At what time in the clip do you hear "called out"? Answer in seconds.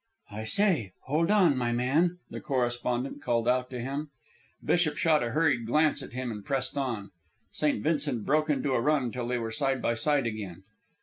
3.21-3.69